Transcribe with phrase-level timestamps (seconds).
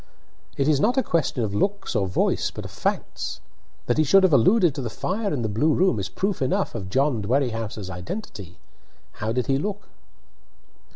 [0.57, 3.39] "It is not a question of looks or voice, but of facts.
[3.85, 6.73] That he should have alluded to the fire in the blue room is proof enough
[6.73, 8.57] of John Dwerrihouse's identity.
[9.19, 9.89] How did he look?"